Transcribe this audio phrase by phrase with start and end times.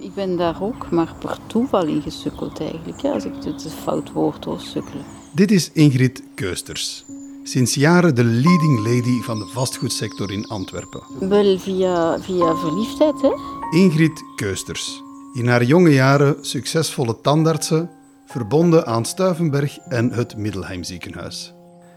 [0.00, 4.12] Ik ben daar ook maar per toeval in gesukkeld eigenlijk, als ik het een fout
[4.12, 5.04] woord hoor sukkelen.
[5.32, 7.04] Dit is Ingrid Keusters.
[7.42, 11.28] Sinds jaren de leading lady van de vastgoedsector in Antwerpen.
[11.28, 13.30] Wel via, via verliefdheid, hè?
[13.70, 15.02] Ingrid Keusters.
[15.34, 17.90] In haar jonge jaren succesvolle tandartsen,
[18.26, 21.54] verbonden aan Stuivenberg en het Middelheim ziekenhuis.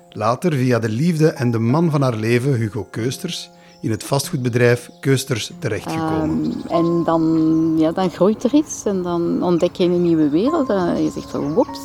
[0.09, 3.49] Later via de liefde en de man van haar leven, Hugo Keusters,
[3.82, 6.45] in het vastgoedbedrijf Keusters terechtgekomen.
[6.45, 10.70] Um, en dan, ja, dan groeit er iets en dan ontdek je een nieuwe wereld.
[10.70, 11.80] En je zegt van, woeps,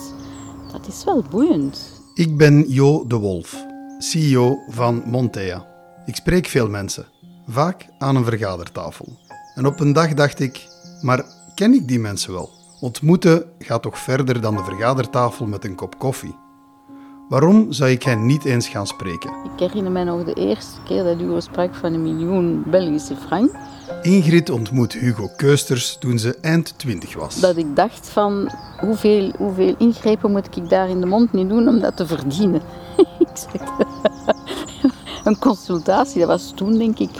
[0.72, 2.00] dat is wel boeiend.
[2.14, 3.66] Ik ben Jo de Wolf,
[3.98, 5.66] CEO van Montea.
[6.06, 7.06] Ik spreek veel mensen,
[7.46, 9.06] vaak aan een vergadertafel.
[9.54, 10.66] En op een dag dacht ik,
[11.02, 12.50] maar ken ik die mensen wel?
[12.80, 16.45] Ontmoeten gaat toch verder dan de vergadertafel met een kop koffie?
[17.28, 19.30] Waarom zou ik hen niet eens gaan spreken?
[19.30, 23.50] Ik herinner mij nog de eerste keer dat Hugo sprak van een miljoen Belgische frank.
[24.02, 27.40] Ingrid ontmoet Hugo Keusters toen ze eind 20 was.
[27.40, 31.68] Dat ik dacht van hoeveel, hoeveel ingrepen moet ik daar in de mond niet doen
[31.68, 32.62] om dat te verdienen.
[35.24, 37.10] een consultatie, dat was toen denk ik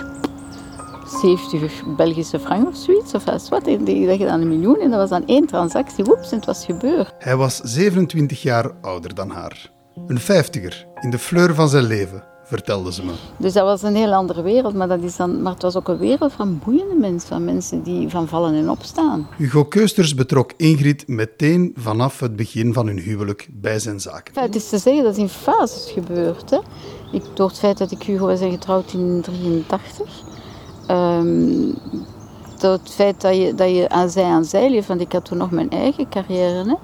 [1.20, 3.14] 70 Belgische frank of zoiets.
[3.14, 3.66] Of wat.
[3.66, 6.05] En dat je dan een miljoen en dat was dan één transactie.
[6.05, 7.14] Woeps, en het was gebeurd.
[7.19, 9.75] Hij was 27 jaar ouder dan haar.
[10.05, 13.12] Een vijftiger, in de fleur van zijn leven, vertelde ze me.
[13.36, 15.88] Dus dat was een heel andere wereld, maar, dat is dan, maar het was ook
[15.88, 19.28] een wereld van boeiende mensen, van mensen die van vallen en opstaan.
[19.36, 24.34] Hugo Keusters betrok Ingrid meteen vanaf het begin van hun huwelijk bij zijn zaken.
[24.34, 26.50] Ja, het is te zeggen dat het in fases gebeurt.
[26.50, 26.58] Hè.
[27.12, 30.22] Ik, door het feit dat ik Hugo was getrouwd in 1983,
[30.91, 31.75] um,
[32.58, 35.25] door het feit dat je, dat je aan zij aan zij leeft, want ik had
[35.25, 36.64] toen nog mijn eigen carrière.
[36.69, 36.75] Hè.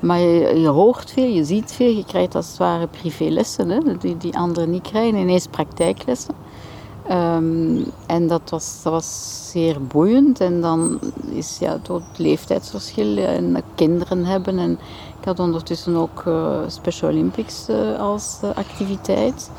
[0.00, 4.38] Maar je, hoort veel, je ziet veel, je krijgt als het ware privélessen, die, die
[4.38, 6.34] anderen niet krijgen, ineens praktijklessen.
[7.10, 10.40] Um, en dat was, dat was zeer boeiend.
[10.40, 10.98] En dan
[11.30, 14.58] is ja, door het leeftijdsverschil en kinderen hebben.
[14.58, 14.72] En
[15.20, 19.50] ik had ondertussen ook uh, Special Olympics uh, als uh, activiteit.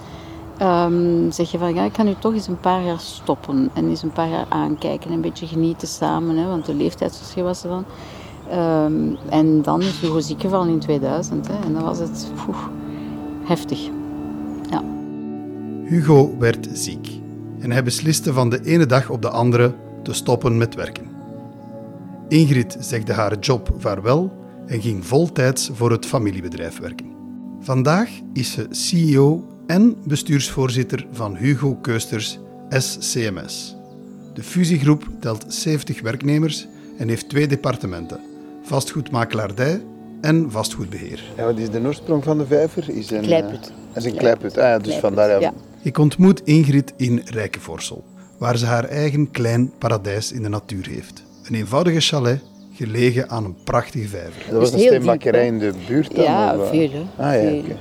[0.62, 3.90] Um, zeg je van ja, ik kan nu toch eens een paar jaar stoppen en
[3.90, 7.64] eens een paar jaar aankijken en een beetje genieten samen, hè, want de leeftijdsverschil was
[7.64, 7.86] er dan.
[8.54, 12.28] Um, en dan is Hugo ziek gevallen in 2000 hè, en dan was het
[13.44, 13.90] heftig.
[14.70, 14.84] Ja.
[15.84, 17.10] Hugo werd ziek
[17.60, 21.06] en hij besliste van de ene dag op de andere te stoppen met werken.
[22.28, 24.32] Ingrid zegde haar job vaarwel
[24.66, 27.16] en ging voltijds voor het familiebedrijf werken.
[27.60, 33.76] Vandaag is ze CEO en bestuursvoorzitter van Hugo Keusters SCMS.
[34.34, 38.20] De fusiegroep telt 70 werknemers en heeft twee departementen:
[38.68, 39.82] vastgoedmakelaardij
[40.22, 41.24] en vastgoedbeheer.
[41.38, 42.90] Ja, wat is de oorsprong van de vijver?
[42.90, 43.70] Is een Kleiput.
[43.70, 44.58] Uh, is een kleiput.
[44.58, 45.30] Ah, ja, dus Kleiput, vandaar.
[45.30, 45.40] Ja.
[45.40, 45.54] ja.
[45.82, 48.04] Ik ontmoet Ingrid in Rijkenvorsel,
[48.38, 51.24] waar ze haar eigen klein paradijs in de natuur heeft.
[51.44, 52.42] Een eenvoudige chalet
[52.74, 54.46] gelegen aan een prachtige vijver.
[54.50, 56.24] Dat was een steenbakkerij diep, in de buurt dan?
[56.24, 57.24] Ja, of, veel hè.
[57.24, 57.64] Ah ja, veel.
[57.68, 57.76] Ja.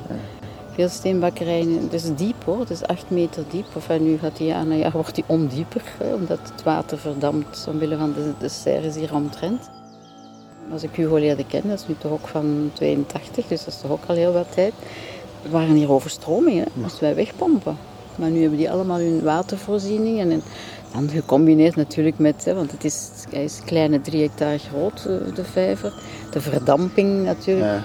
[0.75, 1.83] Veel steenbakkerijen.
[1.83, 3.67] Het is diep hoor, het is 8 meter diep.
[3.75, 7.67] Of nu gaat die aan een jaar wordt die ondieper, hè, omdat het water verdampt
[7.69, 9.71] omwille van de, de serres hier omtrent.
[10.72, 13.81] Als ik Hugo leerde kennen, dat is nu toch ook van 82, dus dat is
[13.81, 14.72] toch ook al heel wat tijd.
[15.44, 17.77] Er waren hier overstromingen, moesten wij wegpompen.
[18.16, 20.43] Maar nu hebben die allemaal hun watervoorziening en,
[20.93, 25.34] dan gecombineerd natuurlijk met, hè, want het is, hij is kleine 3 hectare groot, eh,
[25.34, 25.93] de vijver.
[26.31, 27.66] De verdamping natuurlijk.
[27.66, 27.84] Ja.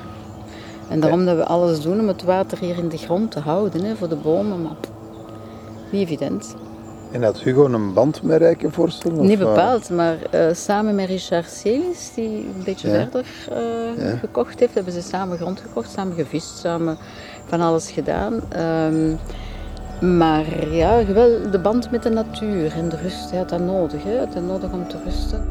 [0.90, 3.84] En daarom dat we alles doen om het water hier in de grond te houden,
[3.84, 4.62] hè, voor de bomen.
[4.62, 4.76] Maar
[5.92, 6.56] niet evident.
[7.12, 9.12] En had Hugo een band met Rijkenvorsel?
[9.12, 12.94] of, Niet uh, bepaald, maar eh, samen met Richard Celis, die een beetje Ja.
[12.94, 14.16] verder eh, Ja.
[14.18, 16.98] gekocht heeft, hebben ze samen grond gekocht, samen gevist, samen
[17.46, 18.42] van alles gedaan.
[18.50, 19.16] Ehm,
[20.18, 24.04] maar ja, wel de band met de natuur en de rust, hij had dat nodig.
[24.04, 24.10] Hè.
[24.10, 25.46] Hij had dat nodig om te rusten.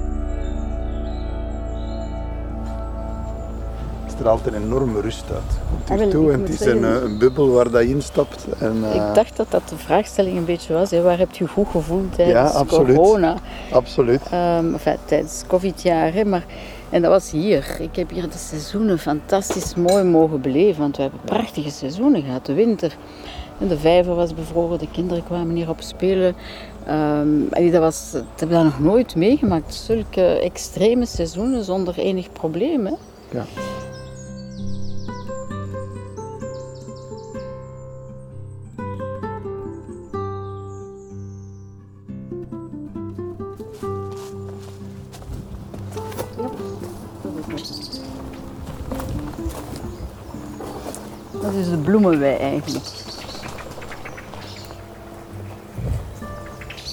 [4.21, 5.59] Straalt een enorme rust uit.
[5.71, 8.47] Komt Ah, hier toe en het is een, eh, een bubbel waar dat je instapt.
[8.59, 10.91] En, eh, Ik dacht dat dat de vraagstelling een beetje was.
[10.91, 11.03] Hè.
[11.03, 12.97] Waar heb je goed gevoeld tijdens Ja, absoluut.
[12.97, 13.35] corona?
[13.73, 14.21] Absoluut.
[14.31, 16.29] Ehm, enfin, tijdens COVID-jaren.
[16.29, 16.45] Maar,
[16.91, 17.77] en dat was hier.
[17.81, 20.81] Ik heb hier de seizoenen fantastisch mooi mogen beleven.
[20.81, 22.47] Want we hebben prachtige seizoenen gehad.
[22.47, 22.97] De winter.
[23.59, 24.79] En de vijver was bevroren.
[24.79, 26.35] De kinderen kwamen hier op spelen.
[26.87, 29.75] Ehm, en dat, was, dat heb ik dat nog nooit meegemaakt.
[29.75, 32.87] Zulke extreme seizoenen zonder enig probleem.
[32.87, 32.93] Hè.
[33.31, 33.45] Ja.
[52.11, 52.85] Bloemenwei eigenlijk.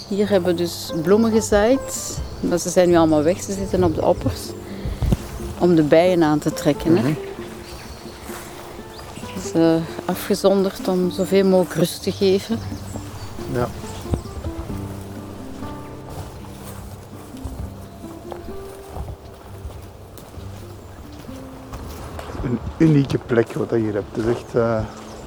[0.07, 2.19] Hier hebben we dus bloemen gezaaid.
[2.39, 4.41] Maar ze zijn nu allemaal weg, ze zitten op de oppers.
[5.59, 6.97] Om de bijen aan te trekken.
[6.97, 7.15] Hè.
[9.35, 9.75] Dus, eh,
[10.05, 12.59] afgezonderd om zoveel mogelijk rust te geven.
[13.53, 13.67] Ja.
[22.43, 24.15] Een unieke plek wat je hier hebt.
[24.15, 24.55] Het is echt...
[24.55, 24.79] eh,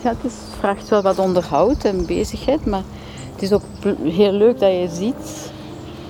[0.03, 2.83] Ja, het is, vraagt wel wat onderhoud en bezigheid, maar
[3.33, 3.63] het is ook
[4.03, 5.53] heel leuk dat je ziet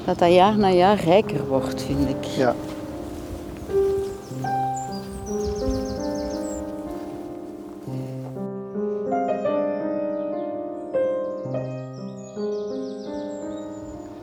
[0.04, 2.24] dat dat jaar na jaar rijker wordt, vind ik.
[2.24, 2.54] ja.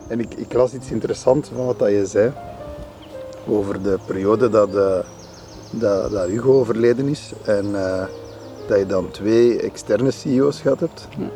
[0.08, 2.32] En ik, ik las iets interessants van wat dat je zei
[3.48, 4.98] over de periode dat, eh,
[5.70, 8.04] dat, dat Hugo overleden is en eh,
[8.68, 11.08] dat je dan twee externe CEO's gehad hebt.
[11.18, 11.28] Ja.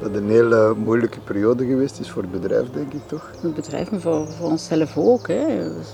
[0.00, 3.30] Dat een hele moeilijke periode geweest is voor het bedrijf, denk ik toch?
[3.40, 5.28] Het bedrijf, maar voor, voor onszelf ook.
[5.28, 5.46] Hè.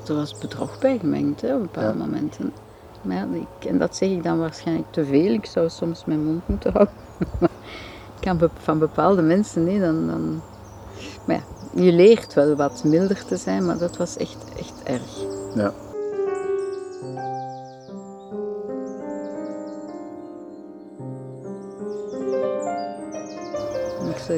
[0.08, 2.05] Er was bedrog bij gemengd hè, op bepaalde Ja.
[2.05, 2.52] momenten.
[3.02, 5.32] Maar ja, ik, en dat zeg ik dan waarschijnlijk te veel.
[5.32, 6.94] Ik zou soms mijn mond moeten houden.
[8.17, 10.43] ik kan be- van bepaalde mensen, nee, dan, dan...
[11.25, 11.43] Maar ja,
[11.82, 15.25] je leert wel wat milder te zijn, maar dat was echt, echt erg.
[15.55, 15.73] Ja.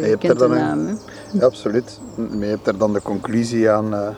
[0.00, 0.98] Je je kent er de een-.
[1.32, 2.00] Ja, absoluut.
[2.14, 4.08] Maar je hebt daar dan de conclusie aan, eh,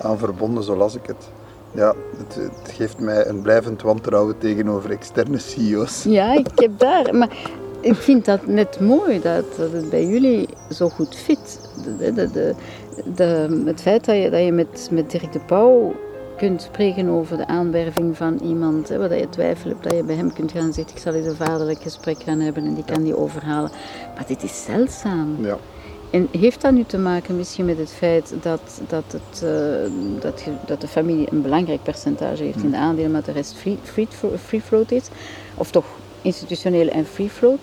[0.00, 1.28] aan verbonden, zo las ik het.
[1.72, 6.02] Ja, het, het geeft mij een blijvend wantrouwen tegenover externe CEO's.
[6.02, 7.14] Ja, ik heb daar.
[7.14, 7.28] Maar
[7.80, 11.60] ik vind dat net mooi dat, dat het bij jullie zo goed fit.
[11.98, 12.54] De, de, de,
[13.14, 15.94] de- het feit dat je, dat je met, met Dirk de Pauw
[16.36, 20.04] kunt spreken over de aanwerving van iemand, hè, waar dat je twijfel hebt, dat je
[20.04, 20.96] bij hem kunt gaan zitten.
[20.96, 23.70] Ik zal eens een vaderlijk gesprek gaan hebben en die kan die overhalen.
[24.14, 25.36] Maar dit is zeldzaam.
[25.44, 25.56] Ja,
[26.10, 29.90] En heeft dat nu te maken misschien met het feit dat, dat, het, eh,
[30.20, 33.54] dat, je- dat de familie een belangrijk percentage heeft in de aandelen, maar de rest
[33.54, 34.08] free, free,
[34.44, 35.04] free float is?
[35.54, 35.84] Of toch
[36.22, 37.58] institutioneel en free float.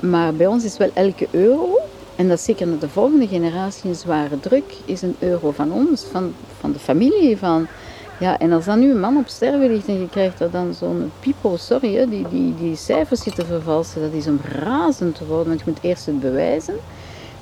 [0.00, 1.78] Maar bij ons is wel elke euro,
[2.16, 5.72] en dat is zeker naar de volgende generatie een zware druk, is een euro van
[5.72, 7.36] ons, van, van de familie.
[7.38, 7.66] Van,
[8.18, 10.74] ja, en als dan nu een man op sterven ligt en je krijgt er dan
[10.74, 15.26] zo'n pipo, sorry, hè, die, die, die cijfers zitten vervalsen, dat is om razend te
[15.26, 16.74] worden, want je moet eerst het bewijzen.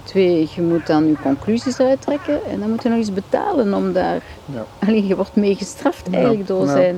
[0.02, 3.92] Twee, je moet dan je conclusies uittrekken en dan moet je nog eens betalen om
[3.92, 4.22] daar...
[4.44, 4.64] Ja.
[4.78, 6.92] Alleen je wordt mee gestraft eigenlijk door ja.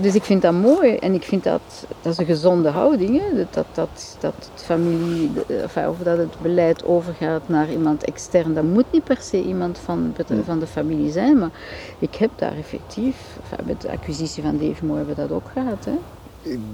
[0.00, 1.60] Dus ik vind dat mooi en ik vind dat,
[2.02, 3.20] dat is een gezonde houding.
[3.20, 3.36] Hè?
[3.36, 8.54] Dat, dat, dat, dat het familie, enfin, of dat het beleid overgaat naar iemand extern.
[8.54, 10.14] Dat moet niet per se iemand van,
[10.44, 11.50] van de familie zijn, maar
[11.98, 15.84] ik heb daar effectief, enfin, met de acquisitie van Moore hebben we dat ook gehad.
[15.84, 15.98] Hè?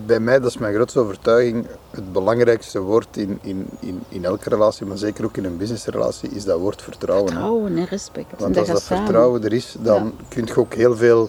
[0.06, 4.48] Bij mij, dat is mijn grootste overtuiging, het belangrijkste woord in, in, in, in elke
[4.48, 7.26] relatie, maar zeker ook in een businessrelatie, is dat woord vertrouwen.
[7.26, 7.32] hè.
[7.32, 8.40] Vertrouwen en respect.
[8.40, 11.28] Want als dat vertrouwen er is, dan kun je ook heel veel,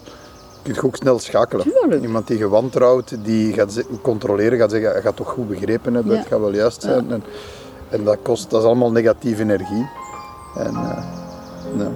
[0.66, 1.66] kun je ook snel schakelen.
[1.72, 2.02] Tuurlijk.
[2.02, 6.14] Iemand die je wantrouwt, die gaat controleren, gaat zeggen, hij gaat toch goed begrepen hebben,
[6.14, 6.18] Ja.
[6.20, 7.12] het gaat wel juist zijn.
[7.12, 7.24] En,
[7.90, 9.90] en dat kost, dat is allemaal negatieve energie.
[10.56, 10.72] En,
[11.78, 11.92] ja.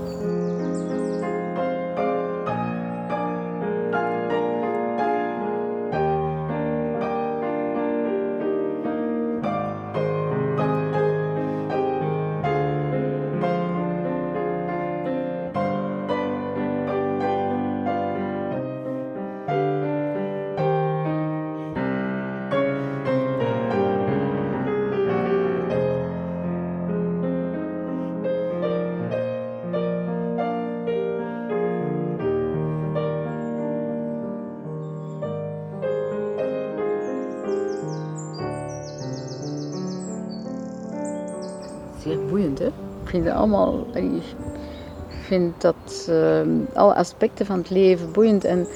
[43.09, 43.85] Vind allemaal.
[43.93, 44.21] Ik
[45.09, 46.41] vind dat eh,
[46.73, 48.43] alle aspecten van het leven boeiend.
[48.43, 48.67] En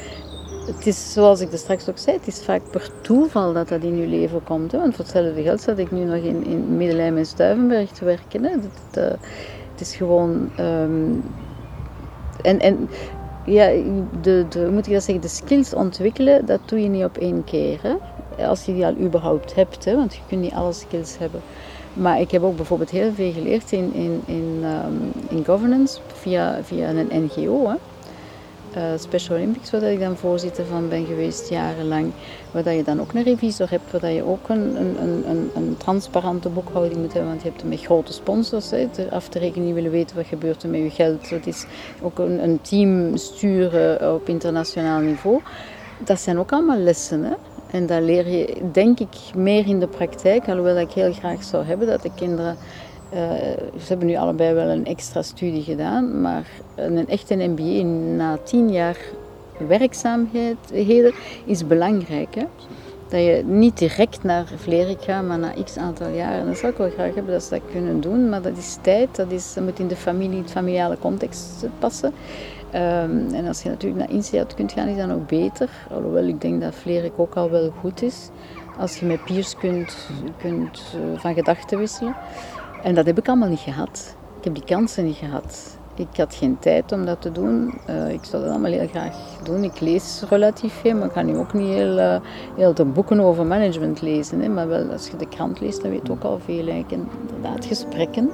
[0.66, 3.84] het is zoals ik er straks ook zei, het is vaak per toeval dat dat
[3.84, 4.72] in je leven komt.
[4.72, 4.78] Hè?
[4.78, 8.44] Want voor hetzelfde geld zat ik nu nog in, in Middelheim en Stuivenberg te werken.
[8.44, 8.52] Hè?
[8.52, 9.20] Dat, eh,
[9.72, 10.50] het is gewoon.
[10.56, 11.12] ehm,
[12.42, 12.90] en, en
[13.46, 13.66] ja,
[14.22, 17.44] de, de, moet ik dat zeggen, de skills ontwikkelen, dat doe je niet op één
[17.44, 17.80] keer.
[17.82, 17.96] Hè?
[18.48, 19.96] Als je die al überhaupt hebt, hè?
[19.96, 21.42] want je kunt niet alle skills hebben.
[21.94, 26.60] Maar ik heb ook bijvoorbeeld heel veel geleerd in, in, in, ehm, in governance via,
[26.64, 27.70] via een NGO.
[27.70, 27.76] Hè.
[28.74, 32.12] Eh, Special Olympics, waar ik dan voorzitter van ben geweest jarenlang.
[32.52, 35.52] Waar dat je dan ook een revisor hebt, waar dat je ook een, een, een,
[35.56, 37.32] een, transparante boekhouding moet hebben.
[37.32, 40.26] Want je hebt met grote sponsors hè, te- af te rekenen, die willen weten wat
[40.26, 41.30] gebeurt er met je geld.
[41.30, 41.66] Het is
[42.02, 45.42] ook een, een team sturen op internationaal niveau.
[46.06, 47.24] Dat zijn ook allemaal lessen.
[47.24, 47.34] Hè?
[47.74, 50.48] En dat leer je, denk ik, meer in de praktijk.
[50.48, 52.58] Alhoewel ik heel graag zou hebben dat de kinderen
[53.80, 57.84] ze hebben nu allebei wel een extra studie gedaan, maar een echte MBA
[58.16, 58.98] na tien jaar
[59.68, 61.14] werkzaamheden
[61.46, 62.36] is belangrijk.
[62.36, 62.44] Hè?
[63.10, 66.46] Dat je niet direct naar Vlerik gaat, maar na x aantal jaren.
[66.46, 69.16] Dat zou ik wel graag hebben dat ze dat kunnen doen, maar dat is tijd,
[69.16, 72.14] dat, is, dat moet in de familie, het familiale context passen.
[72.76, 75.70] Um, en als je natuurlijk naar INSEAD kunt gaan, is dat ook beter.
[75.92, 78.30] Alhoewel ik denk dat Vlerik ook al wel goed is.
[78.80, 82.16] Als je met peers kunt, kunt uh, van gedachten wisselen.
[82.84, 84.16] En dat heb ik allemaal niet gehad.
[84.38, 85.78] Ik heb die kansen niet gehad.
[85.96, 87.74] Ik had geen tijd om dat te doen.
[87.90, 89.64] Uh, ik zou dat allemaal heel graag doen.
[89.64, 92.20] Ik lees relatief veel, maar ik ga nu ook niet heel, uh,
[92.56, 94.40] heel de boeken over management lezen.
[94.40, 94.50] Hè.
[94.50, 96.68] Maar wel, als je de krant leest, dan weet je ook al veel.
[96.68, 98.30] En inderdaad, gesprekken.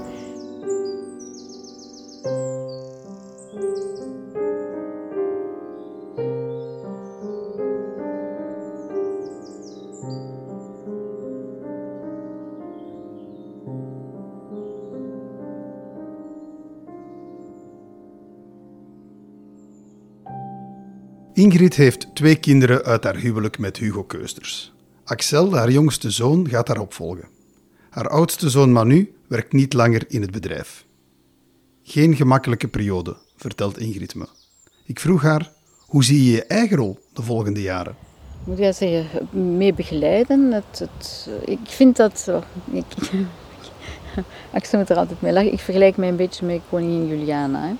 [21.40, 24.74] Ingrid heeft twee kinderen uit haar huwelijk met Hugo Keusters.
[25.04, 27.28] Axel, haar jongste zoon, gaat haar opvolgen.
[27.90, 30.86] Haar oudste zoon Manu werkt niet langer in het bedrijf.
[31.84, 34.28] Geen gemakkelijke periode, vertelt Ingrid me.
[34.86, 35.52] Ik vroeg haar,
[35.86, 37.96] hoe zie je je eigen rol de volgende jaren?
[38.44, 40.52] Moet jij zeggen, mee begeleiden.
[40.52, 42.26] Het, het, ik vind dat...
[42.30, 42.86] Oh, ik,
[44.54, 45.52] Axel moet er altijd mee.
[45.52, 47.68] Ik vergelijk mij een beetje met koningin Juliana.
[47.68, 47.74] Hè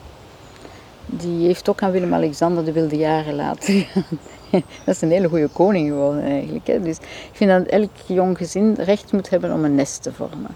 [1.10, 3.86] die heeft ook aan Willem-Alexander de wilde jaren laten
[4.86, 6.68] dat is een hele goede koning geworden eigenlijk.
[6.68, 6.82] Hè.
[6.82, 10.56] Dus ik vind dat elk jong gezin recht moet hebben om een nest te vormen.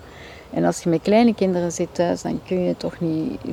[0.54, 3.52] En als je met kleine kinderen zit thuis, dan kun je toch niet 24-7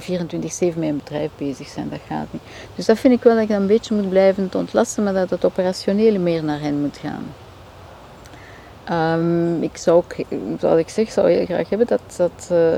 [0.58, 1.88] met een bedrijf bezig zijn.
[1.88, 2.42] Dat gaat niet.
[2.74, 5.44] Dus dat vind ik wel dat je een beetje moet blijven ontlasten, maar dat het
[5.44, 7.24] operationele meer naar hen moet gaan.
[8.90, 10.14] Um, ik zou ook,
[10.60, 12.76] zoals ik zeg, zou heel graag hebben dat, dat uh,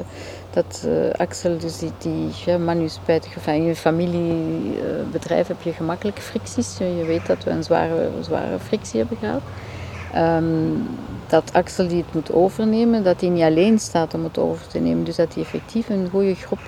[0.50, 2.58] dat uh, Axel, dus die, die ja,
[3.46, 6.78] in je familiebedrijf heb je gemakkelijk fricties.
[6.78, 9.42] Je weet dat we een zware, zware frictie hebben gehad.
[10.40, 10.88] Um,
[11.26, 14.78] dat Axel die het moet overnemen, dat hij niet alleen staat om het over te
[14.78, 15.04] nemen.
[15.04, 16.60] Dus dat hij effectief een goede groep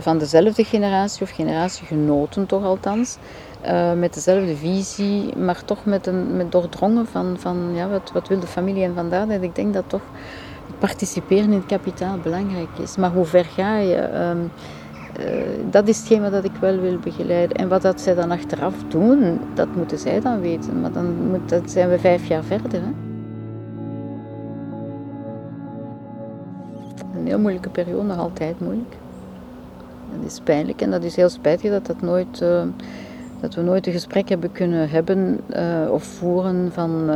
[0.00, 3.16] van dezelfde generatie, of generatiegenoten toch althans,
[3.66, 8.28] uh, met dezelfde visie, maar toch met, een, met doordrongen van, van ja, wat, wat
[8.28, 8.84] wil de familie.
[8.84, 10.02] En vandaar dat ik denk dat toch
[10.78, 12.96] participeren in het kapitaal belangrijk is.
[12.96, 14.28] Maar hoe ver ga je?
[14.30, 14.50] Um,
[15.20, 17.56] uh, dat is hetgeen wat ik wel wil begeleiden.
[17.56, 20.80] En wat dat zij dan achteraf doen, dat moeten zij dan weten.
[20.80, 22.80] Maar dan moet, dat zijn we vijf jaar verder.
[22.80, 22.92] Hè?
[27.18, 28.94] Een heel moeilijke periode, nog altijd moeilijk.
[30.16, 32.62] Dat is pijnlijk en dat is heel spijtig dat, dat, nooit, uh,
[33.42, 37.10] dat we nooit een gesprek hebben kunnen hebben uh, of voeren van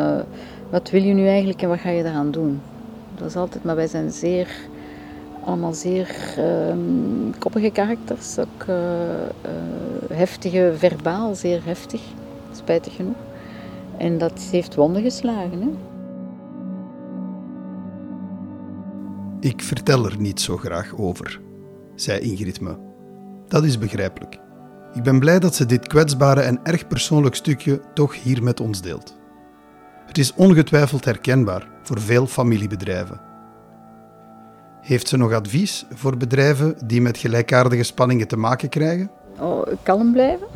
[0.70, 2.60] wat wil je nu eigenlijk en wat ga je eraan doen.
[3.14, 4.48] Dat is altijd, maar wij zijn zeer,
[5.44, 6.74] allemaal zeer uh,
[7.38, 8.38] koppige karakters.
[8.38, 8.76] Ook uh,
[10.12, 12.02] heftige, verbaal, zeer heftig,
[12.52, 13.16] spijtig genoeg.
[13.96, 15.60] En dat heeft wonden geslagen.
[15.60, 15.68] Hè?
[19.40, 21.40] Ik vertel er niet zo graag over,
[21.94, 22.76] zei Ingrid me.
[23.48, 24.44] Dat is begrijpelijk.
[24.96, 28.80] Ik ben blij dat ze dit kwetsbare en erg persoonlijk stukje toch hier met ons
[28.80, 29.16] deelt.
[30.06, 33.20] Het is ongetwijfeld herkenbaar voor veel familiebedrijven.
[34.80, 39.10] Heeft ze nog advies voor bedrijven die met gelijkaardige spanningen te maken krijgen?
[39.38, 40.46] Oh, kalm blijven.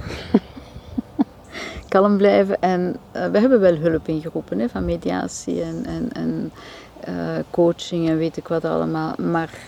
[1.88, 2.61] kalm blijven.
[2.61, 6.52] En uh, we hebben wel hulp ingeroepen hè, van mediatie en, en, en
[7.09, 9.14] uh, coaching en weet ik wat allemaal.
[9.18, 9.59] Maar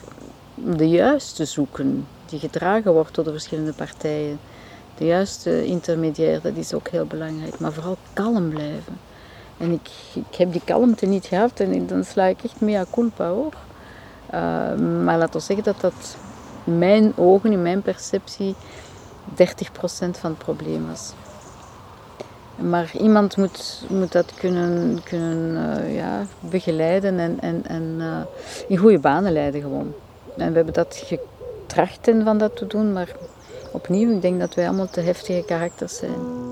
[0.55, 4.39] de juiste zoeken, die gedragen wordt door de verschillende partijen.
[4.97, 7.59] De juiste intermediair, dat is ook heel belangrijk.
[7.59, 8.99] Maar vooral kalm blijven.
[9.59, 13.29] En ik, ik heb die kalmte niet gehad en dan sla ik echt mea culpa
[13.29, 13.55] hoor.
[14.35, 16.17] Uh, maar laten we zeggen dat dat
[16.65, 19.35] mijn ogen, in mijn perceptie, 30%
[19.95, 21.13] van het probleem was.
[22.57, 28.19] Maar iemand moet, moet dat kunnen, kunnen uh, ja, begeleiden en, en, en uh,
[28.69, 29.93] in goede banen leiden gewoon.
[30.37, 33.09] En we hebben dat getracht van dat te doen, maar
[33.73, 36.51] opnieuw, ik denk dat wij allemaal te heftige karakters zijn.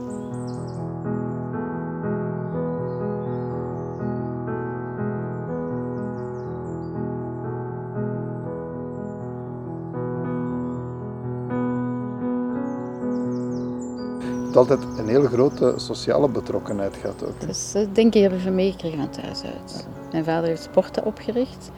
[14.51, 17.41] het altijd een hele grote sociale betrokkenheid gaat ook.
[17.47, 19.87] Dus uh, denk ik hebben we meegekregen van thuis uit.
[20.13, 21.71] Mijn vader heeft sporten opgericht.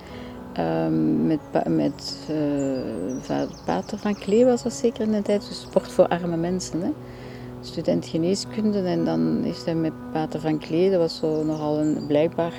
[0.59, 5.49] Um, met met uh, Pater van Klee was dat zeker in de tijd.
[5.49, 6.81] Dus sport voor arme mensen.
[6.83, 6.91] Hè.
[7.63, 8.83] student geneeskunde.
[8.83, 12.53] En dan is hij met Pater van Klee, dat was zo nogal een, blijkbaar,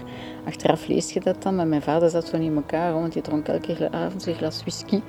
[0.45, 3.21] achteraf lees je dat dan, maar mijn vader zat zo niet in elkaar, want hij
[3.21, 5.01] dronk elke avond een glas whisky.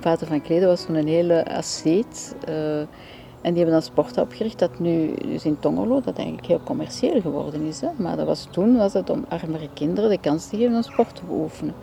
[0.00, 2.34] Pater van Klee was zo'n hele asceet.
[2.48, 2.78] Uh,
[3.42, 7.20] en die hebben dan sport opgericht, dat nu dus in Tongelo, dat eigenlijk heel commercieel
[7.20, 7.80] geworden is.
[7.80, 7.88] Hè.
[7.96, 11.16] Maar dat was, toen was het om armere kinderen de kans te geven om sport
[11.16, 11.74] te beoefenen.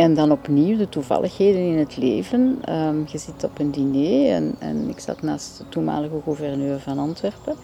[0.00, 2.62] En dan opnieuw de toevalligheden in het leven.
[2.68, 6.98] Um, je zit op een diner en, en ik zat naast de toenmalige gouverneur van
[6.98, 7.54] Antwerpen,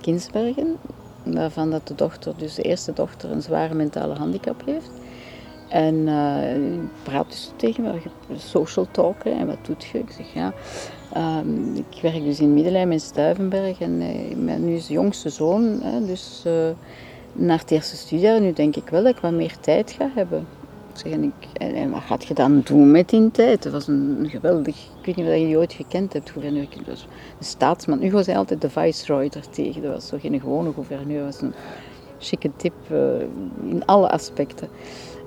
[0.00, 0.76] Kinsbergen,
[1.24, 4.90] waarvan dat de dochter, dus de eerste dochter, een zware mentale handicap heeft.
[5.68, 8.00] En uh, praat dus tegen me,
[8.36, 9.98] social talken en wat doet je?
[9.98, 10.52] Ik zeg ja,
[11.40, 14.00] um, ik werk dus in Middelheim in Stuivenberg en
[14.36, 16.52] uh, nu is de jongste zoon, hè, dus uh,
[17.32, 20.57] naar het eerste studiejaar, nu denk ik wel dat ik wat meer tijd ga hebben.
[21.02, 23.62] En, ik, en, wat gaat je dan doen met die tijd?
[23.62, 26.66] Dat was een, geweldig, ik weet niet of je die ooit gekend hebt, gouverneur.
[26.86, 27.06] was
[27.38, 28.00] een staatsman.
[28.00, 29.82] Hugo zei altijd de viceroy ertegen.
[29.82, 31.54] Dat was zo geen gewone gouverneur, dat was een
[32.18, 32.74] chique tip
[33.68, 34.68] in alle aspecten.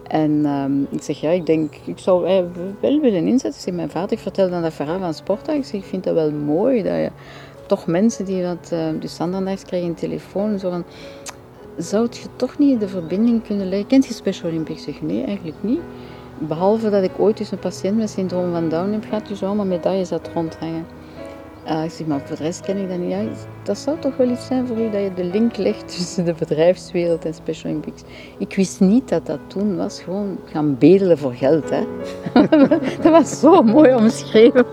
[0.08, 2.24] En um, ik zeg, ja, ik denk, ik zou
[2.82, 3.76] wel willen inzetten.
[3.76, 5.56] Mijn vader vertelde dan dat verhaal van Sportdag.
[5.56, 7.12] Ik zeg, ik vind dat wel mooi, dat je
[7.66, 9.18] toch mensen die wat, uh, dus
[9.66, 10.84] krijgen een telefoon, zo van,
[11.78, 13.88] zou je toch niet de verbinding kunnen leggen?
[13.88, 14.84] Kent je Special Olympics?
[14.84, 15.80] zeg, nee, eigenlijk niet.
[16.38, 19.66] Behalve dat ik ooit eens een patiënt met syndroom van Down heb gehad, dus allemaal
[19.66, 20.86] medailles had rondhangen.
[21.68, 23.10] Uh, ik zeg, maar voor de rest ken ik dat niet.
[23.10, 23.24] Ja,
[23.64, 26.34] dat zou toch wel iets zijn voor u, dat je de link legt tussen de
[26.34, 28.02] bedrijfswereld en Special Olympics.
[28.38, 31.70] Ik wist niet dat dat toen was, gewoon gaan bedelen voor geld.
[31.70, 31.84] Hè.
[33.02, 34.66] dat was zo mooi omschreven.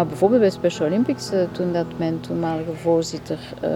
[0.00, 3.70] Maar bijvoorbeeld bij Special Olympics, uh, toen dat mijn toenmalige voorzitter, uh,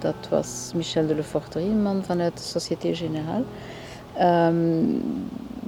[0.00, 3.44] dat was Michel de Leforterie, een man vanuit de Société Générale,
[4.20, 5.02] um,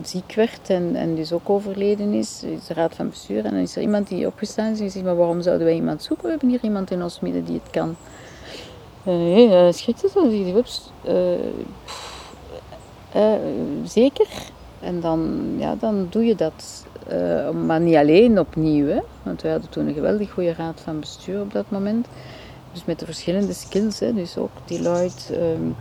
[0.02, 3.44] ziek werd en, en dus ook overleden is, is de raad van bestuur.
[3.44, 6.02] En dan is er iemand die opgestaan is en zegt, maar waarom zouden wij iemand
[6.02, 6.24] zoeken?
[6.24, 7.96] We hebben hier iemand in ons midden die het kan.
[9.06, 10.30] Uh, nee, uh, schrikt het dan?
[13.84, 14.28] Zeker.
[14.80, 16.84] En dan, ja, dan doe je dat.
[17.12, 21.40] Uh, maar niet alleen opnieuw, want we hadden toen een geweldig goede raad van bestuur
[21.40, 22.06] op dat moment.
[22.72, 24.14] Dus met de verschillende skills, hè?
[24.14, 25.76] dus ook Deloitte, um,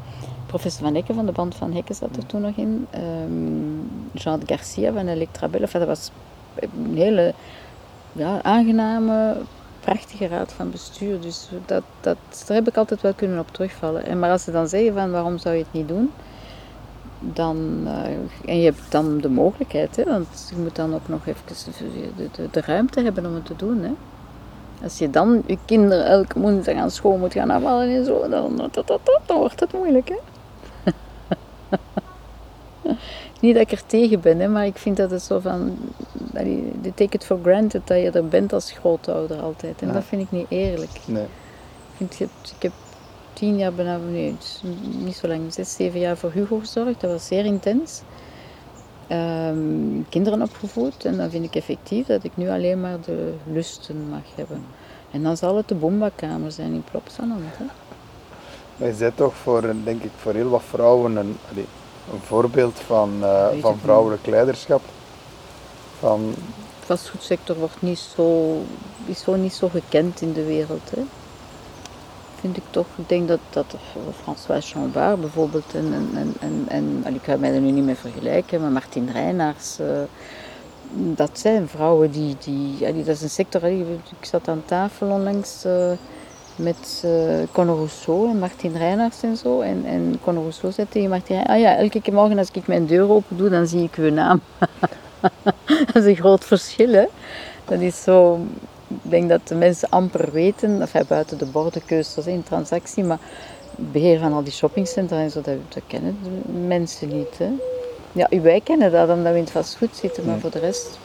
[0.46, 4.42] professor Van Hekken van de band van Hekken zat er toen nog in, um, Jean
[4.46, 5.62] Garcia van Electrabel.
[5.62, 6.12] Enfin, dat was
[6.56, 7.34] een hele
[8.12, 9.38] ja, aangename,
[9.80, 11.22] prachtige raad van bestuur.
[11.22, 14.06] Dus dat, dat, daar heb ik altijd wel kunnen op terugvallen.
[14.06, 16.12] En maar als ze dan zeggen van waarom zou je het niet doen?
[17.20, 18.06] Dan, uh,
[18.46, 21.54] en je hebt dan de mogelijkheid, hè, want je moet dan ook nog even de,
[22.32, 23.82] de, de, ruimte hebben om het te doen.
[23.82, 23.92] Hè.
[24.84, 28.56] Als je dan je kinderen elke woensdag aan school moet gaan afhalen en zo, dan,
[28.56, 30.10] dan, dan, dan wordt het moeilijk.
[30.10, 30.18] Hè.
[33.42, 35.78] Niet dat ik er tegen ben, hè, maar ik vind dat het zo van,
[36.82, 39.82] die take it for granted dat je er bent als grootouder altijd.
[39.82, 39.94] En ja.
[39.94, 41.00] dat vind ik niet eerlijk.
[41.06, 41.26] Nee.
[41.98, 42.72] Ik, vind, ik heb
[43.40, 44.36] tien jaar bijna, nee,
[44.82, 47.02] niet zo lang, zes, zeven jaar voor Hugo gezorgd.
[47.02, 48.02] Dat was zeer intens.
[49.12, 54.10] Um, kinderen opgevoed en dan vind ik effectief dat ik nu alleen maar de lusten
[54.10, 54.66] mag hebben.
[55.12, 57.58] En dan zal het de bombakamer zijn in Plopsaland.
[57.58, 57.66] Hè.
[58.76, 61.38] Maar je bent toch voor, denk ik, voor heel wat vrouwen een,
[62.12, 64.82] een voorbeeld van, uh, van vrouwelijk leiderschap.
[66.00, 66.34] Van...
[66.80, 68.58] De vastgoedsector wordt niet zo,
[69.06, 70.92] is zo niet zo gekend in de wereld.
[70.96, 71.02] Hè
[72.40, 72.86] vind ik toch.
[72.96, 73.76] Ik denk dat, dat
[74.22, 76.34] François Chambard bijvoorbeeld, en, en,
[76.68, 79.88] en, en, ik ga mij er nu niet mee vergelijken, maar Martin Reinaars, uh,
[80.92, 85.66] dat zijn vrouwen die, die, die, dat is een sector, ik zat aan tafel onlangs
[85.66, 85.92] uh,
[86.56, 87.12] met uh,
[87.52, 91.60] Conor Rousseau en Martin Reinaars en zo, en, en Conor Rousseau zei tegen Martin ah
[91.60, 94.42] ja, elke keer morgen als ik mijn deur open doe, dan zie ik uw naam.
[95.86, 97.06] dat is een groot verschil, hè.
[97.66, 98.40] Dat is zo,
[98.90, 103.20] ik denk dat de mensen amper weten, enfin, buiten de bordenkeuzes in transactie, maar
[103.76, 107.38] beheer van al die shoppingcentra en zo, dat, dat kennen de mensen niet.
[107.38, 107.50] Hè.
[108.12, 111.00] Ja, wij kennen dat omdat we in het vastgoed zitten, maar voor de rest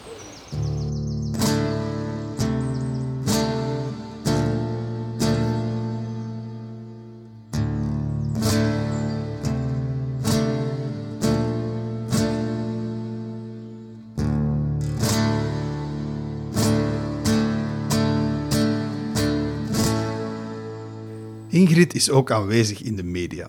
[21.74, 23.48] Ingrid is ook aanwezig in de media.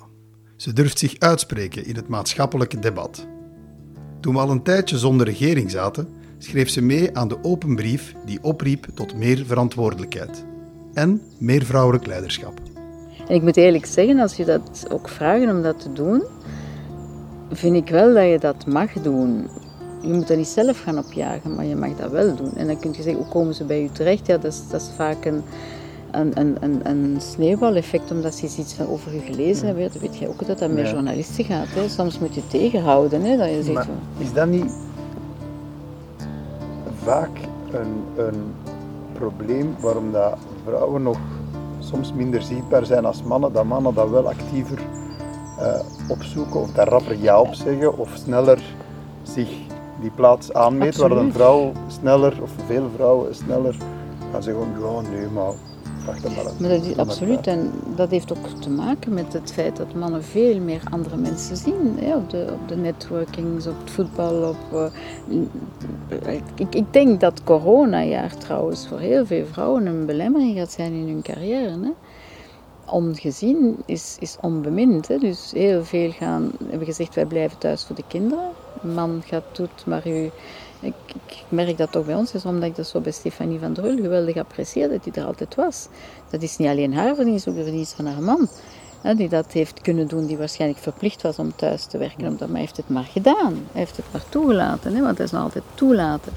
[0.55, 3.27] Ze durft zich uitspreken in het maatschappelijke debat.
[4.19, 6.07] Toen we al een tijdje zonder regering zaten,
[6.37, 10.45] schreef ze mee aan de open brief die opriep tot meer verantwoordelijkheid
[10.93, 12.59] en meer vrouwelijk leiderschap.
[13.27, 16.23] En ik moet eerlijk zeggen, als je dat ook vragen om dat te doen,
[17.51, 19.47] vind ik wel dat je dat mag doen.
[20.01, 22.55] Je moet dat niet zelf gaan opjagen, maar je mag dat wel doen.
[22.55, 24.27] En dan kun je zeggen, hoe komen ze bij u terecht?
[24.27, 25.43] Ja, dat is, dat is vaak een,
[26.19, 29.91] een, een, een, een sneeuwbaleffect, omdat ze iets van over u gelezen hebben.
[29.91, 31.67] Dan weet je ook dat dat met journalisten gaat.
[31.69, 31.89] Hè.
[31.89, 33.21] Soms moet je tegenhouden.
[33.21, 34.73] Hè, dat je zegt, Maar is dat niet
[37.03, 37.37] vaak
[37.71, 38.53] een, een
[39.13, 41.17] probleem waarom dat vrouwen nog
[41.79, 44.79] soms minder zichtbaar zijn als mannen, dat mannen dat wel actiever
[45.59, 48.63] eh, opzoeken of daar rapper ja op zeggen of sneller
[49.23, 49.49] zich
[50.01, 53.75] die plaats aanmeet, waar een vrouw sneller of veel vrouwen sneller
[54.31, 55.55] gaan zeggen ja nee maar dat
[56.05, 57.47] maar dat absoluut.
[57.47, 61.57] En dat heeft ook te maken met het feit dat mannen veel meer andere mensen
[61.57, 61.99] zien.
[62.15, 64.49] Op, de, op de networkings, op het voetbal.
[64.49, 64.91] Op,
[66.09, 70.93] eh, ik, ik denk dat coronajaar trouwens voor heel veel vrouwen een belemmering gaat zijn
[70.93, 71.69] in hun carrière.
[71.69, 71.91] Hè.
[72.85, 75.07] Ongezien is, is onbemind.
[75.07, 75.17] Hè.
[75.17, 78.49] Dus heel veel gaan, hebben gezegd wij blijven thuis voor de kinderen.
[78.83, 80.29] Een man gaat doet, maar u...
[80.79, 80.93] Ik,
[81.27, 83.95] ik merk dat toch bij ons, is omdat ik dat zo bij Stefanie van Drul
[83.95, 85.87] geweldig apprecieer dat hij er altijd was.
[86.29, 88.47] Dat is niet alleen haar verdienst, ook de verdienst van haar man.
[89.01, 92.39] Hè, die dat heeft kunnen doen, die waarschijnlijk verplicht was om thuis te werken, omdat,
[92.39, 93.53] maar hij heeft het maar gedaan.
[93.53, 96.33] Hij heeft het maar toegelaten, hè, want hij is nog altijd toelaten.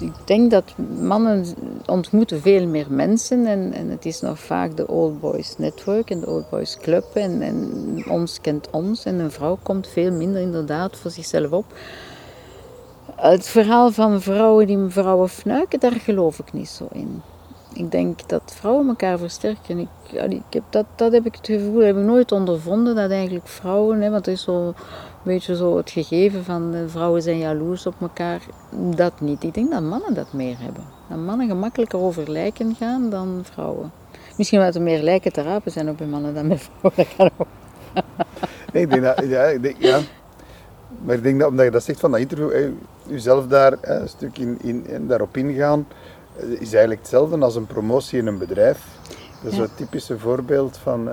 [0.00, 0.64] Ik denk dat
[1.00, 1.44] mannen
[1.86, 6.20] ontmoeten veel meer mensen en, en het is nog vaak de Old Boys Network en
[6.20, 10.40] de Old Boys Club en, en ons kent ons en een vrouw komt veel minder
[10.40, 11.64] inderdaad voor zichzelf op.
[13.16, 17.22] Het verhaal van vrouwen die vrouwen fnuiken, daar geloof ik niet zo in.
[17.72, 19.78] Ik denk dat vrouwen elkaar versterken.
[19.78, 19.88] Ik,
[20.28, 23.48] ik heb dat, dat heb ik het gevoel, dat heb ik nooit ondervonden, dat eigenlijk
[23.48, 24.74] vrouwen, hè, want er is zo een
[25.22, 28.40] beetje zo het gegeven van eh, vrouwen zijn jaloers op elkaar.
[28.70, 29.44] Dat niet.
[29.44, 30.84] Ik denk dat mannen dat meer hebben.
[31.08, 33.92] Dat mannen gemakkelijker over lijken gaan dan vrouwen.
[34.36, 37.46] Misschien omdat er meer lijken te rapen zijn op bij mannen dan bij vrouwen.
[38.72, 40.00] Ik denk dat, ja, ik denk, ja.
[41.04, 42.72] Maar ik denk dat, omdat je dat zegt van dat interview,
[43.06, 45.86] jezelf daar een stuk in, in, in, daarop ingaan,
[46.42, 48.86] is eigenlijk hetzelfde als een promotie in een bedrijf.
[49.42, 49.64] Dat is Ja.
[49.64, 51.08] zo'n typische voorbeeld van,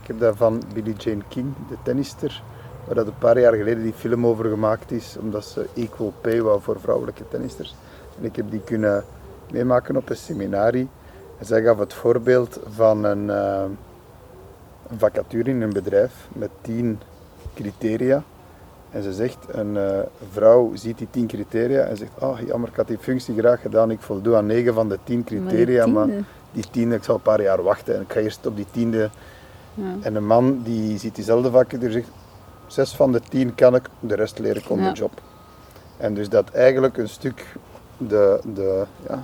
[0.00, 2.42] ik heb dat van Billie Jean King, de tennister,
[2.86, 6.42] waar dat een paar jaar geleden die film over gemaakt is, omdat ze equal pay
[6.42, 7.74] wou voor vrouwelijke tennisters.
[8.18, 9.04] En ik heb die kunnen
[9.50, 10.88] meemaken op een seminarie.
[11.38, 13.64] En zij gaf het voorbeeld van een, eh,
[14.90, 17.00] een vacature in een bedrijf met tien
[17.54, 18.22] criteria.
[18.94, 19.98] En ze zegt, een eh,
[20.32, 23.90] vrouw ziet die tien criteria en zegt, oh jammer, ik had die functie graag gedaan,
[23.90, 26.14] ik voldoe aan negen van de tien criteria, maar die,
[26.52, 29.10] tiende, tiende, ik zal een paar jaar wachten en ik ga eerst op die tiende.
[29.74, 29.84] ja.
[30.02, 32.08] En een man die ziet diezelfde vacature zegt,
[32.66, 34.92] zes van de tien kan ik, de rest leer ik on Ja.
[34.92, 35.12] job.
[35.96, 37.46] En dus dat eigenlijk een stuk
[37.98, 39.22] de, de, ja,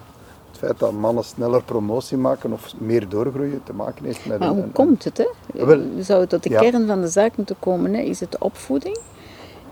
[0.51, 4.49] het feit dat mannen sneller promotie maken of meer doorgroeien te maken heeft met Maar
[4.49, 5.17] hoe een- komt het?
[5.19, 5.27] Hè?
[5.67, 6.61] Wel, Zou het tot de ja.
[6.61, 7.95] kern van de zaak moeten komen?
[7.95, 8.01] Hè?
[8.01, 8.99] Is het de opvoeding?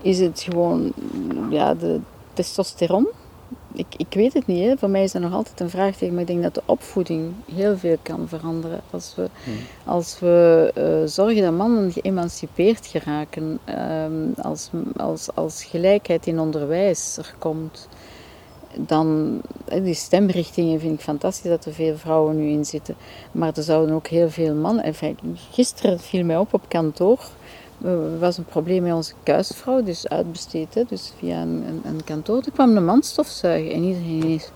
[0.01, 0.93] Is het gewoon
[1.49, 1.99] ja, de
[2.33, 3.07] testosteron?
[3.73, 4.65] Ik, ik weet het niet.
[4.65, 4.77] Hè?
[4.77, 6.13] Voor mij is dat nog altijd een vraagteken.
[6.13, 8.81] Maar ik denk dat de opvoeding heel veel kan veranderen.
[8.89, 9.29] Als we,
[9.85, 13.59] als we eh, zorgen dat mannen geëmancipeerd geraken.
[13.65, 17.87] ehm, als, als, als gelijkheid in onderwijs er komt.
[18.75, 19.41] Dan,
[19.83, 22.95] die stemrichtingen vind ik fantastisch dat er veel vrouwen nu in zitten.
[23.31, 24.83] Maar er zouden ook heel veel mannen.
[24.83, 25.17] Enfin,
[25.51, 27.19] gisteren viel mij op op kantoor.
[27.83, 32.41] Er was een probleem met onze kuisvrouw, dus uitbesteed, hè, dus via een, een, kantoor.
[32.45, 34.51] Er kwam een man stofzuigen en iedereen is.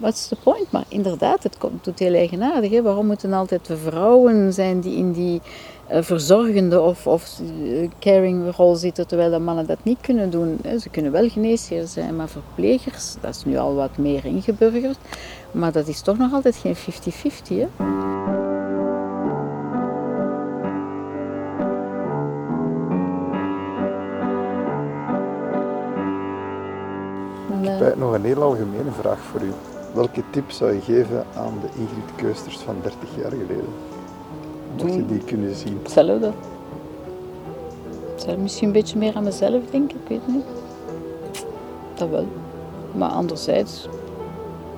[0.00, 0.70] What's the point?
[0.70, 2.70] Maar inderdaad, het komt, doet heel eigenaardig.
[2.70, 2.82] Hè?
[2.82, 5.40] Waarom moeten altijd de vrouwen zijn die in die
[5.86, 10.58] eh, verzorgende of, of eh, caring rol zitten, terwijl de mannen dat niet kunnen doen?
[10.62, 10.78] Hè?
[10.78, 14.98] Ze kunnen wel geneesheer zijn, maar verplegers, dat is nu al wat meer ingeburgerd.
[15.50, 16.78] Maar dat is toch nog altijd geen 50-50.
[17.48, 17.66] Hè?
[27.94, 29.52] Nog een heel algemene vraag voor u.
[29.94, 33.68] Welke tip zou je geven aan de Ingrid Keusters van 30 jaar geleden?
[34.78, 35.78] Mocht je die kunnen zien.
[35.82, 36.32] Hetzelfde.
[38.38, 40.44] Misschien een beetje meer aan mezelf denken, ik weet niet.
[41.94, 42.26] Dat wel.
[42.92, 43.88] Maar anderzijds,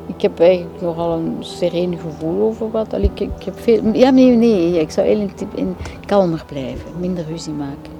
[0.06, 2.92] ik heb eigenlijk nogal een sereen gevoel over wat.
[2.94, 3.80] Allee, ik, ik heb veel...
[3.92, 6.90] Ja, nee, nee, ik zou eigenlijk tip- in kalmer blijven.
[7.00, 7.92] Minder ruzie maken.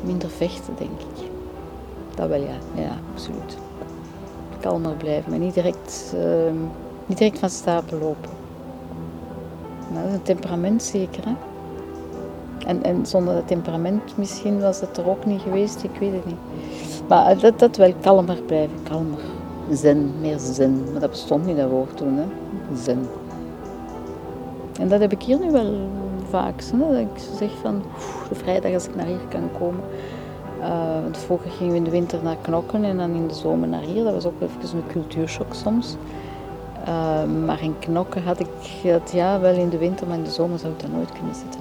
[0.00, 1.26] Minder vechten, denk ik.
[2.14, 2.56] Dat wel, ja.
[2.82, 3.56] Ja, absoluut.
[4.64, 6.56] Kalmer blijven, maar niet direct, ehm,
[7.06, 8.30] niet direct van stapel lopen.
[9.92, 11.24] Maar dat is een temperament zeker.
[11.24, 11.34] Hè?
[12.66, 16.26] En, en zonder dat temperament misschien was het er ook niet geweest, ik weet het
[16.26, 16.36] niet.
[17.08, 19.18] Maar dat, dat wel kalmer blijven, kalmer.
[19.72, 20.92] Zen, meer zen.
[20.92, 22.24] Maar dat bestond niet dat woord toen, hè.
[22.76, 23.06] Zen.
[24.80, 25.74] En dat heb ik hier nu wel
[26.30, 26.62] vaak.
[26.72, 26.78] Hè?
[26.78, 27.82] Dat ik zeg van,
[28.28, 29.80] de vrijdag als ik naar hier kan komen.
[30.64, 33.68] Uh, want vroeger gingen we in de winter naar Knokken en dan in de zomer
[33.68, 34.04] naar hier.
[34.04, 35.96] Dat was ook even een cultuurshock soms.
[36.88, 38.46] Uh, maar in Knokken had ik
[38.82, 41.34] het ja wel in de winter, maar in de zomer zou ik daar nooit kunnen
[41.34, 41.60] zitten.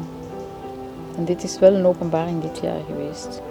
[1.17, 3.41] En dit is wel een openbaring dit jaar geweest.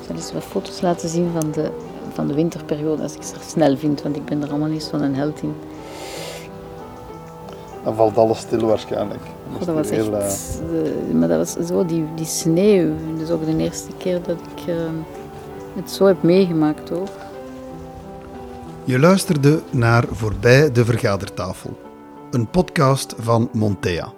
[0.00, 1.70] Ik zal eens wat foto's laten zien van de,
[2.12, 5.14] van de winterperiode als ik ze snel vind, want ik ben er allemaal niet zo'n
[5.14, 5.54] held in.
[7.84, 9.22] Dan valt alles stil waarschijnlijk.
[9.52, 11.14] Oh, dat was echt, uh...
[11.14, 12.92] maar dat was zo, die, die sneeuw.
[13.30, 14.76] Is ook de eerste keer dat ik uh,
[15.76, 16.90] het zo heb meegemaakt.
[18.84, 21.78] Je luisterde naar Voorbij de Vergadertafel,
[22.30, 24.12] een podcast van Montea,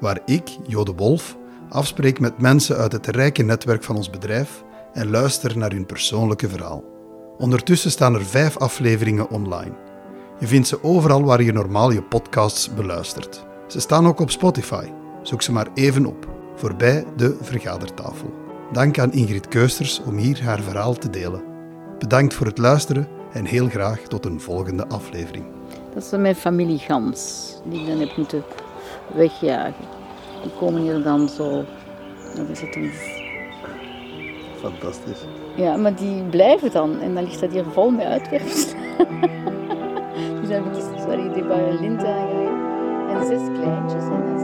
[0.00, 1.36] waar ik, Jode Wolf,
[1.68, 6.48] afspreek met mensen uit het rijke netwerk van ons bedrijf en luister naar hun persoonlijke
[6.48, 6.84] verhaal.
[7.38, 9.74] Ondertussen staan er vijf afleveringen online.
[10.38, 13.46] Je vindt ze overal waar je normaal je podcasts beluistert.
[13.66, 14.86] Ze staan ook op Spotify.
[15.22, 18.46] Zoek ze maar even op, voorbij de vergadertafel.
[18.72, 21.42] Dank aan Ingrid Keusters om hier haar verhaal te delen.
[21.98, 25.44] Bedankt voor het luisteren en heel graag tot een volgende aflevering.
[25.94, 28.42] Dat is mijn familie Gans, die ik dan heb moeten
[29.14, 29.84] wegjagen.
[30.42, 31.64] Die komen hier dan zo.
[32.36, 32.90] Dat is het een...
[34.60, 35.24] Fantastisch.
[35.56, 38.82] Ja, maar die blijven dan en dan ligt dat hier vol met uitwerpselen.
[40.40, 42.48] dus dan heb ik die bij een lint aangelegd
[43.08, 44.37] en zes kleintjes